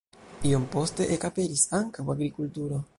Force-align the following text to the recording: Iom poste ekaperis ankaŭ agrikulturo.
Iom 0.51 0.63
poste 0.75 1.07
ekaperis 1.17 1.67
ankaŭ 1.81 2.09
agrikulturo. 2.19 2.87